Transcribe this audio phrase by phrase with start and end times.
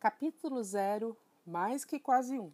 [0.00, 2.52] Capítulo 0 Mais que quase um.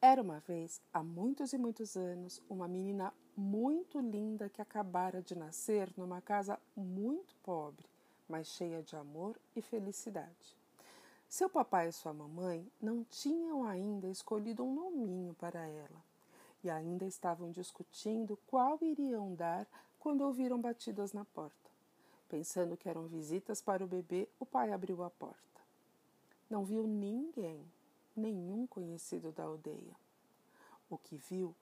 [0.00, 5.36] Era uma vez, há muitos e muitos anos, uma menina muito linda que acabara de
[5.36, 7.84] nascer numa casa muito pobre,
[8.26, 10.56] mas cheia de amor e felicidade.
[11.28, 16.02] Seu papai e sua mamãe não tinham ainda escolhido um nominho para ela
[16.64, 19.66] e ainda estavam discutindo qual iriam dar
[19.98, 21.70] quando ouviram batidas na porta.
[22.30, 25.59] Pensando que eram visitas para o bebê, o pai abriu a porta.
[26.50, 27.64] Não viu ninguém,
[28.16, 29.96] nenhum conhecido da aldeia.
[30.90, 31.54] O que viu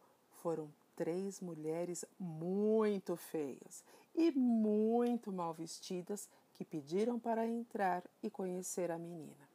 [0.42, 8.90] foram três mulheres muito feias e muito mal vestidas que pediram para entrar e conhecer
[8.90, 9.48] a menina.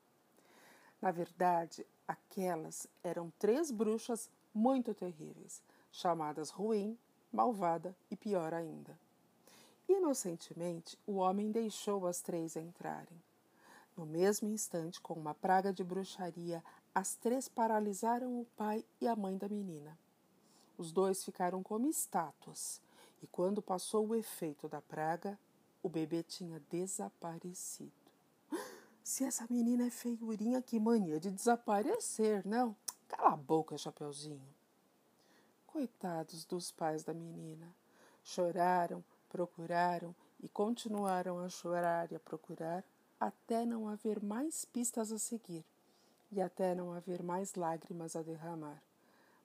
[1.01, 5.61] Na verdade, aquelas eram três bruxas muito terríveis,
[5.91, 6.97] chamadas ruim,
[7.31, 8.97] malvada e pior ainda.
[9.89, 13.21] Inocentemente, o homem deixou as três entrarem.
[13.95, 16.63] No mesmo instante, com uma praga de bruxaria,
[16.95, 19.97] as três paralisaram o pai e a mãe da menina.
[20.77, 22.81] Os dois ficaram como estátuas,
[23.21, 25.37] e quando passou o efeito da praga,
[25.83, 27.91] o bebê tinha desaparecido.
[29.03, 32.75] Se essa menina é feiurinha, que mania de desaparecer, não?
[33.07, 34.47] Cala a boca, Chapeuzinho.
[35.67, 37.67] Coitados dos pais da menina.
[38.23, 42.83] Choraram, procuraram e continuaram a chorar e a procurar
[43.27, 45.63] até não haver mais pistas a seguir
[46.29, 48.81] e até não haver mais lágrimas a derramar.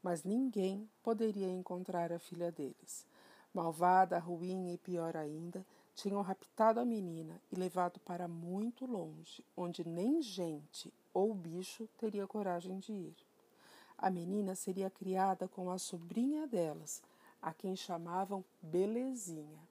[0.03, 3.07] Mas ninguém poderia encontrar a filha deles.
[3.55, 9.87] Malvada, ruim e pior ainda, tinham raptado a menina e levado para muito longe, onde
[9.87, 13.17] nem gente ou bicho teria coragem de ir.
[13.97, 17.03] A menina seria criada com a sobrinha delas,
[17.41, 19.69] a quem chamavam Belezinha,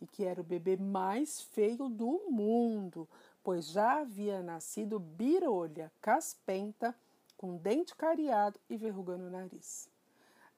[0.00, 3.08] e que era o bebê mais feio do mundo,
[3.46, 6.92] pois já havia nascido birolha, caspenta,
[7.36, 9.88] com dente cariado e verruga no nariz.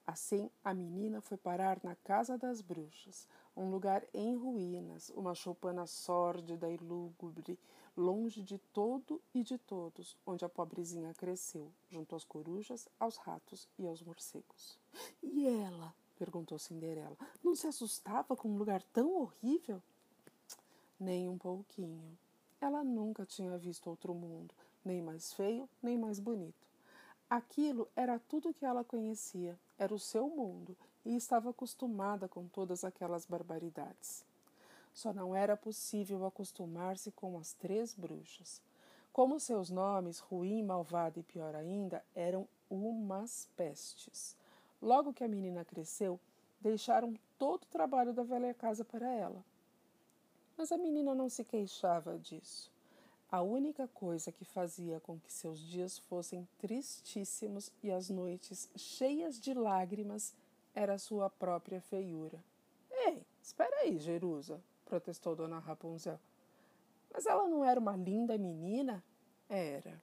[0.07, 5.87] Assim, a menina foi parar na casa das bruxas, um lugar em ruínas, uma choupana
[5.87, 7.59] sórdida e lúgubre,
[7.95, 13.69] longe de todo e de todos, onde a pobrezinha cresceu, junto às corujas, aos ratos
[13.79, 14.79] e aos morcegos.
[15.23, 15.95] E ela?
[16.19, 17.19] perguntou Cinderela.
[17.45, 19.83] Não se assustava com um lugar tão horrível?
[20.99, 22.17] Nem um pouquinho.
[22.61, 24.55] Ela nunca tinha visto outro mundo,
[24.85, 26.67] nem mais feio, nem mais bonito.
[27.31, 32.85] Aquilo era tudo que ela conhecia, era o seu mundo, e estava acostumada com todas
[32.85, 34.25] aquelas barbaridades.
[34.93, 38.61] Só não era possível acostumar-se com as três bruxas.
[39.13, 44.37] Como seus nomes, ruim, malvada e pior ainda, eram umas pestes.
[44.83, 46.19] Logo que a menina cresceu,
[46.61, 49.45] deixaram todo o trabalho da velha casa para ela.
[50.59, 52.69] Mas a menina não se queixava disso.
[53.31, 59.39] A única coisa que fazia com que seus dias fossem tristíssimos e as noites cheias
[59.39, 60.35] de lágrimas
[60.75, 62.43] era sua própria feiura.
[62.91, 66.19] Ei, espera aí, Jerusa, protestou Dona Rapunzel.
[67.13, 69.05] Mas ela não era uma linda menina?
[69.49, 70.03] Era.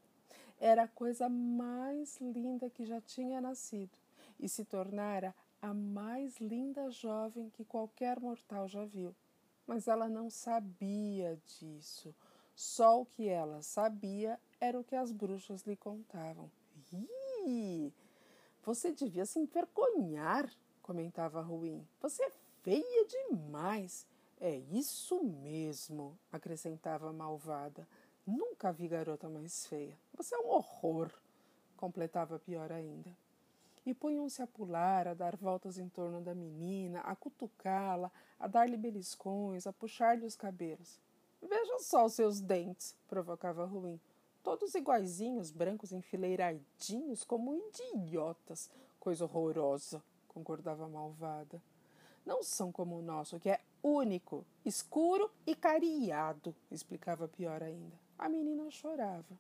[0.57, 3.97] Era a coisa mais linda que já tinha nascido
[4.39, 9.13] e se tornara a mais linda jovem que qualquer mortal já viu
[9.68, 12.14] mas ela não sabia disso.
[12.56, 16.50] Só o que ela sabia era o que as bruxas lhe contavam.
[16.94, 17.92] Ih,
[18.64, 20.50] você devia se envergonhar,
[20.81, 21.86] comentava Ruim.
[22.02, 22.31] Você é
[22.64, 24.08] feia demais.
[24.40, 27.88] É isso mesmo, acrescentava a malvada.
[28.26, 29.97] Nunca vi garota mais feia.
[30.16, 31.12] Você é um horror,
[31.78, 33.25] completava pior ainda
[33.85, 38.78] e punham-se a pular, a dar voltas em torno da menina, a cutucá-la, a dar-lhe
[38.78, 41.00] beliscões, a puxar-lhe os cabelos.
[41.41, 44.00] Veja só os seus dentes, provocava Ruim.
[44.41, 47.56] Todos iguaizinhos, brancos enfileiradinhos, como
[47.94, 48.69] idiotas.
[49.00, 51.62] Coisa horrorosa, concordava a malvada.
[52.25, 57.96] Não são como o nosso, que é único, escuro e cariado, explicava pior ainda.
[58.17, 59.37] A menina chorava.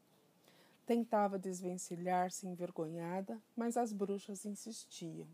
[0.85, 5.27] Tentava desvencilhar-se envergonhada, mas as bruxas insistiam.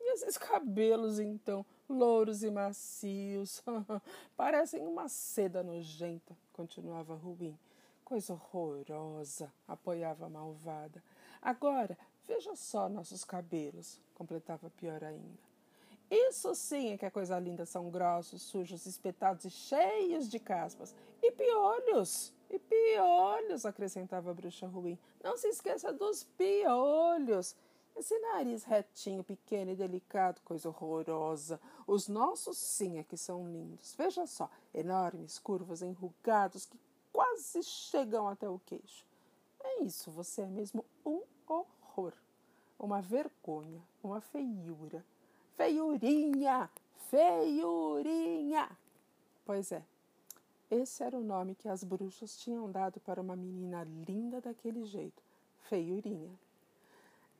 [0.00, 3.62] E esses cabelos, então, louros e macios,
[4.36, 7.58] parecem uma seda nojenta, continuava Ruim.
[8.04, 11.02] Coisa horrorosa, apoiava a malvada.
[11.40, 11.96] Agora,
[12.26, 15.52] veja só nossos cabelos, completava pior ainda.
[16.10, 20.94] Isso sim é que a coisa linda são grossos, sujos, espetados e cheios de caspas.
[21.22, 22.34] E piolhos!
[22.52, 24.98] E piolhos, acrescentava a bruxa ruim.
[25.24, 27.56] Não se esqueça dos piolhos.
[27.96, 31.58] Esse nariz retinho, pequeno e delicado, coisa horrorosa.
[31.86, 33.94] Os nossos sim é que são lindos.
[33.96, 36.78] Veja só, enormes, curvas, enrugados, que
[37.12, 39.06] quase chegam até o queixo.
[39.62, 42.12] É isso, você é mesmo um horror,
[42.78, 45.04] uma vergonha, uma feiura.
[45.56, 46.70] Feiurinha!
[47.10, 48.70] Feiurinha!
[49.44, 49.82] Pois é,
[50.74, 55.22] esse era o nome que as bruxas tinham dado para uma menina linda daquele jeito,
[55.68, 56.30] Feiurinha.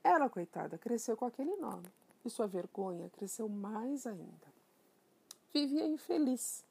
[0.05, 1.87] Ela, coitada, cresceu com aquele nome
[2.25, 4.53] e sua vergonha cresceu mais ainda.
[5.53, 6.63] Vivia infeliz,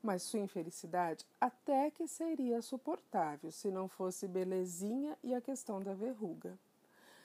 [0.00, 5.94] mas sua infelicidade até que seria suportável se não fosse Belezinha e a questão da
[5.94, 6.56] verruga.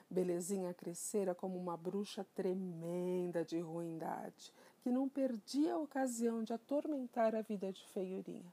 [0.09, 4.51] Belezinha crescera como uma bruxa tremenda de ruindade,
[4.81, 8.51] que não perdia a ocasião de atormentar a vida de Feiurinha.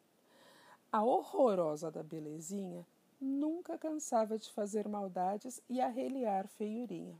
[0.92, 2.86] A horrorosa da Belezinha
[3.20, 7.14] nunca cansava de fazer maldades e arreliar Feiurinha.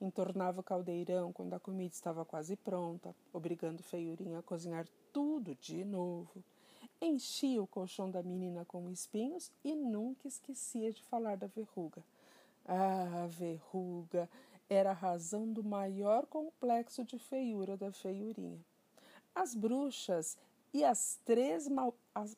[0.00, 5.84] Entornava o caldeirão quando a comida estava quase pronta, obrigando Feiurinha a cozinhar tudo de
[5.84, 6.42] novo.
[7.00, 12.02] Enchia o colchão da menina com espinhos e nunca esquecia de falar da verruga.
[12.66, 14.28] Ah, a verruga
[14.68, 18.58] era a razão do maior complexo de feiura da feiurinha.
[19.34, 20.38] As bruxas
[20.72, 22.36] e as três mal, as,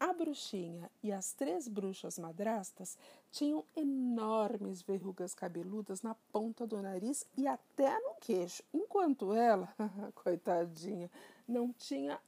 [0.00, 2.96] a bruxinha e as três bruxas madrastas
[3.32, 9.74] tinham enormes verrugas cabeludas na ponta do nariz e até no queixo, enquanto ela,
[10.14, 11.10] coitadinha,
[11.46, 12.20] não tinha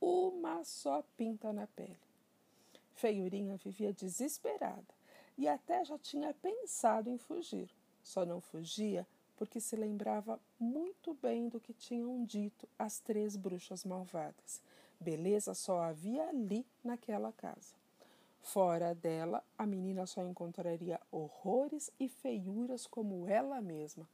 [0.00, 1.98] uma só pinta na pele.
[2.94, 4.94] Feiurinha vivia desesperada
[5.36, 7.70] e até já tinha pensado em fugir.
[8.02, 9.06] Só não fugia
[9.36, 14.60] porque se lembrava muito bem do que tinham dito as três bruxas malvadas.
[15.00, 17.74] Beleza só havia ali naquela casa.
[18.42, 24.06] Fora dela, a menina só encontraria horrores e feiuras como ela mesma.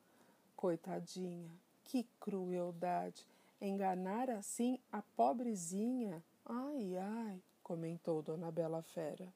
[0.55, 1.51] Coitadinha,
[1.85, 3.27] que crueldade!
[3.61, 6.23] Enganar assim a pobrezinha.
[6.45, 9.27] Ai, ai, comentou Dona Bela Fera.